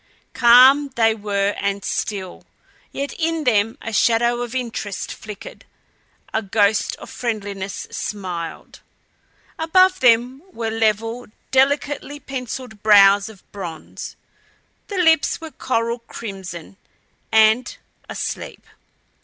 [0.33, 2.43] Calm they were and still
[2.91, 5.63] yet in them a shadow of interest flickered;
[6.33, 8.79] a ghost of friendliness smiled.
[9.59, 14.15] Above them were level, delicately penciled brows of bronze.
[14.87, 16.77] The lips were coral crimson
[17.31, 17.77] and
[18.09, 18.65] asleep.